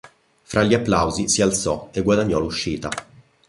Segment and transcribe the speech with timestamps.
[0.41, 2.89] Fra gli applausi si alzò e guadagnò l'uscita.